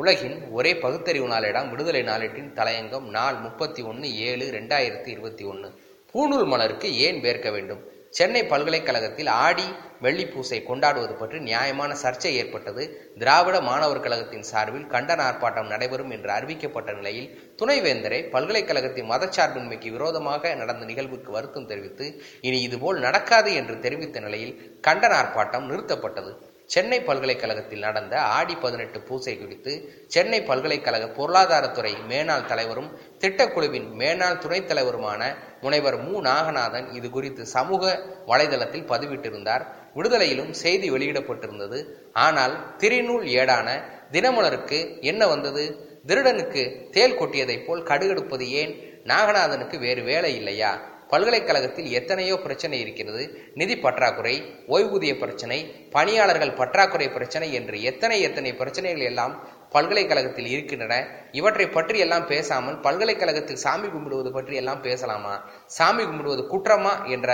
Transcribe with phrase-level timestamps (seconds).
[0.00, 5.68] உலகின் ஒரே பகுத்தறிவு நாளிடம் விடுதலை நாளேட்டின் தலையங்கம் நாள் முப்பத்தி ஒன்று ஏழு ரெண்டாயிரத்தி இருபத்தி ஒன்று
[6.10, 7.80] பூணூல் மலருக்கு ஏன் வேர்க்க வேண்டும்?
[8.18, 9.64] சென்னை பல்கலைக்கழகத்தில் ஆடி
[10.04, 12.82] வெள்ளிப்பூசை கொண்டாடுவது பற்றி நியாயமான சர்ச்சை ஏற்பட்டது.
[13.22, 17.30] திராவிட மாணவர் கழகத்தின் சார்பில் கண்டன ஆர்ப்பாட்டம் நடைபெறும் என்று அறிவிக்கப்பட்ட நிலையில்
[17.62, 22.08] துணைவேந்தரை பல்கலைக்கழகத்தின் மதச்சார்பின்மைக்கு விரோதமாக நடந்த நிகழ்வுக்கு வருத்தம் தெரிவித்து
[22.48, 24.54] இனி இதுபோல் நடக்காது என்று தெரிவித்த நிலையில்
[24.88, 26.34] கண்டன ஆர்ப்பாட்டம் நிறுத்தப்பட்டது.
[26.66, 29.72] சென்னை பல்கலைக்கழகத்தில் நடந்த ஆடி பதினெட்டு பூசை குறித்து
[30.06, 36.22] சென்னை பல்கலைக்கழக பொருளாதாரத்துறை மேனாள் தலைவரும் திட்டக்குழுவின் மேனாள் துணைத் தலைவருமான முனைவர் மு.
[36.22, 39.64] நாகநாதன் இது குறித்து சமூக வலைதளத்தில் பதிவிட்டிருந்தார்.
[39.94, 41.84] விடுதலையிலும் செய்தி வெளியிடப்பட்டிருந்தது.
[42.12, 43.68] ஆனால் திரிநூல் ஏடான
[44.12, 45.64] தினமலருக்கு என்ன வந்தது?
[46.06, 48.74] திருடனுக்கு தேல் கொட்டியதைப் போல் கடுகெடுப்பது ஏன்?
[49.04, 50.95] நாகநாதனுக்கு வேறு வேலை இல்லையா?
[51.10, 53.24] பல்கலைக்கழகத்தில் எத்தனையோ பிரச்சனை இருக்கிறது.
[53.54, 54.34] நிதி பற்றாக்குறை
[54.68, 55.58] ஓய்வூதிய பிரச்சனை
[55.90, 59.34] பணியாளர்கள் பற்றாக்குறை பிரச்சனை என்று எத்தனை எத்தனை பிரச்சனைகள் எல்லாம்
[59.74, 60.94] பல்கலைக்கழகத்தில் இருக்கின்றன.
[61.38, 65.34] இவற்றை பற்றி எல்லாம் பேசாமல் பல்கலைக்கழகத்தில் சாமி கும்பிடுவது பற்றி எல்லாம் பேசலாமா?
[65.76, 67.30] சாமி கும்பிடுவது குற்றமா என்ற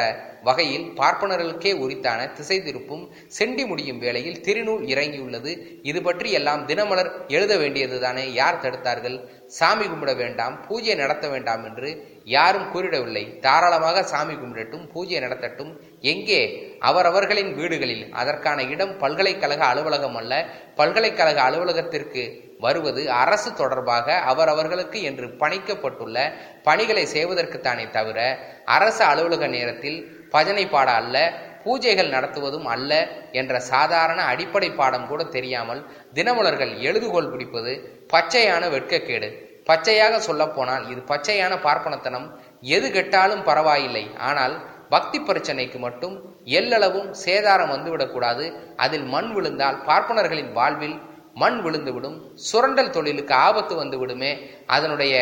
[0.48, 3.04] வகையில் பார்ப்பனர்களுக்கே உரித்தான திசை திருப்பும்
[3.38, 5.52] செண்டி முடியும் வேளையில் திருநூல் இறங்கியுள்ளது.
[5.82, 8.24] இது பற்றி எல்லாம் தினமலர் எழுத வேண்டியதுதானே?
[8.40, 9.18] யார் தடுத்தார்கள்?
[9.58, 11.88] சாமி கும்பிட வேண்டாம் பூஜை நடத்த வேண்டாம் என்று
[12.36, 13.24] யாரும் கூறிடவில்லை.
[13.46, 15.72] தாராளமாக சாமி கும்பிடட்டும் பூஜை நடத்தட்டும்
[16.02, 16.40] எங்கே?
[16.78, 18.10] அவரவர்களின் வீடுகளில்.
[18.10, 20.46] அதற்கான இடம் பல்கலைக்கழக அலுவலகம் அல்ல.
[20.74, 22.22] பல்கலைக்கழக அலுவலகத்திற்கு
[22.58, 31.32] வருவது அரசு தொடர்பாக அவரவர்களுக்கு என்று பணிக்கப்பட்டுள்ள பணிகளை செய்வதற்குத்தானே தவிர அரசு அலுவலக நேரத்தில் பஜனை பாட அல்ல
[31.64, 32.92] பூஜைகள் நடத்துவதும் அல்ல
[33.32, 37.72] என்ற சாதாரண அடிப்படை பாடம் கூட தெரியாமல் தினமலர்கள் எழுதுகோல் பிடிப்பது
[38.12, 39.28] பச்சையான வெட்கக்கேடு.
[39.64, 42.26] பச்சையாக சொல்லப்போனால் இது பச்சையான பார்ப்பனத்தனம்.
[42.60, 44.10] எது கெட்டாலும் பரவாயில்லை.
[44.18, 44.54] ஆனால்
[44.94, 46.14] பக்தி பிரச்சனைக்கு மட்டும்
[46.58, 48.44] எல்லளவும் சேதாரம் வந்துவிடக்கூடாது.
[48.84, 50.96] அதில் மண் விழுந்தால் பார்ப்பனர்களின் வாழ்வில்
[51.42, 52.16] மண் விழுந்துவிடும்.
[52.48, 54.32] சுரண்டல் தொழிலுக்கு ஆபத்து வந்து விடுமே
[54.76, 55.14] அதனுடைய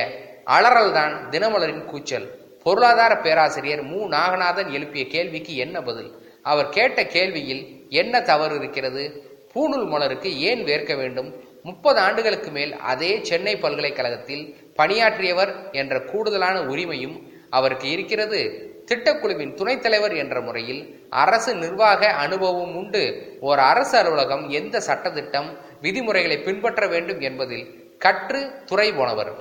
[0.57, 2.27] அலறல் தான் தினமலரின் கூச்சல்.
[2.65, 3.98] பொருளாதார பேராசிரியர் மு.
[4.17, 6.11] நாகநாதன் எழுப்பிய கேள்விக்கு என்ன பதில்?
[6.53, 7.63] அவர் கேட்ட கேள்வியில்
[8.01, 9.05] என்ன தவறு இருக்கிறது?
[9.53, 11.30] பூணூல் மலருக்கு ஏன் வேர்க்க வேண்டும்?
[11.63, 14.45] முப்பது ஆண்டுகளுக்கு மேல் அதே சென்னை பல்கலைக்கழகத்தில்
[14.79, 17.17] பணியாற்றியவர் என்ற கூடுதலான உரிமையும்
[17.57, 18.41] அவருக்கு இருக்கிறது.
[18.90, 20.80] திட்டக்குழுவின் துணைத் தலைவர் என்ற முறையில்
[21.11, 23.02] அரசு நிர்வாக அனுபவம் உண்டு.
[23.40, 27.67] ஓர் அரசு அலுவலகம் எந்த சட்டத்திட்டம் விதிமுறைகளை பின்பற்ற வேண்டும் என்பதில்
[27.98, 29.33] கற்று துறை போனவர்.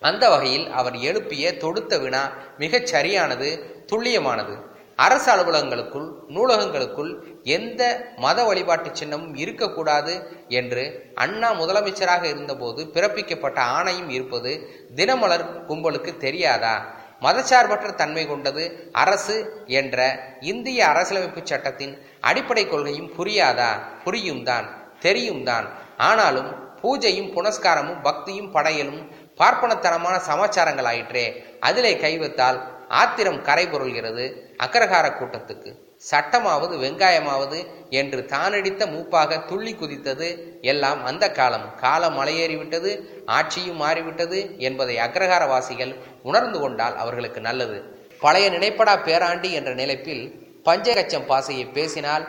[0.00, 2.22] அந்த வகையில் அவர் எழுப்பிய தொடுத்த வினா
[2.58, 3.50] மிகச் சரியானது
[3.92, 4.54] துல்லியமானது.
[4.96, 7.12] அரசு அலுவலகங்களுக்குள் நூலகங்களுக்குள்
[7.58, 7.82] எந்த
[8.16, 10.12] மத வழிபாட்டு சின்னமும் இருக்கக்கூடாது
[10.48, 14.52] என்று அண்ணா முதலமைச்சராக இருந்தபோது பிறப்பிக்கப்பட்ட ஆணையும் இருப்பது
[14.94, 16.76] தினமலர் கும்பலுக்கு தெரியாதா?
[17.24, 19.36] மதச்சார்பற்ற தன்மை கொண்டது அரசு
[19.66, 19.98] என்ற
[20.40, 23.70] இந்திய அரசியலமைப்பு சட்டத்தின் அடிப்படை கொள்கையும் புரியாதா?
[24.04, 24.66] புரியும் தான்
[25.00, 26.50] தெரியும் தான் ஆனாலும்
[26.82, 29.02] பூஜையும் புனஸ்காரமும் பக்தியும் படையலும்
[29.36, 31.26] பார்ப்பனத்தனமான சமாச்சாரங்கள் ஆயிற்றே
[31.60, 32.58] அதிலே கைவைத்தால்
[32.88, 34.24] ஆத்திரம் கரை பொருள்கிறது
[34.64, 35.70] அக்கரகார கூட்டத்துக்கு.
[36.10, 37.58] சட்டமாவது வெங்காயமாவது
[37.90, 40.28] என்று தானடித்த மூப்பாக துள்ளி குதித்தது.
[40.60, 41.74] எல்லாம் அந்த காலம்.
[41.74, 42.90] காலம் மலையேறிவிட்டது
[43.26, 47.78] ஆட்சியும் மாறிவிட்டது என்பதை அக்ரஹாரவாசிகள் உணர்ந்து கொண்டால் அவர்களுக்கு நல்லது.
[48.20, 50.24] பழைய நினைப்படா பேராண்டி என்ற நிலைப்பில்
[50.64, 52.28] பஞ்சகச்சம் பாசையை பேசினால்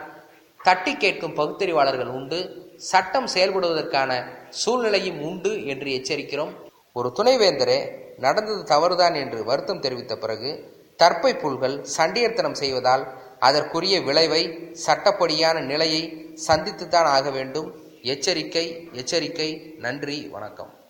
[0.63, 2.39] தட்டி கேட்கும் பகுத்தறிவாளர்கள் உண்டு.
[2.77, 4.11] சட்டம் செயல்படுவதற்கான
[4.49, 6.53] சூழ்நிலையும் உண்டு என்று எச்சரிக்கிறோம்.
[6.93, 7.79] ஒரு துணைவேந்தரே
[8.19, 13.03] நடந்தது தவறுதான் என்று வருத்தம் தெரிவித்த பிறகு தற்பை புல்கள் சண்டியர்த்தனம் செய்வதால்
[13.39, 17.83] அதற்குரிய விளைவை சட்டப்படியான நிலையை சந்தித்துத்தான் ஆக வேண்டும்.
[18.01, 20.84] எச்சரிக்கை எச்சரிக்கை நன்றி வணக்கம்.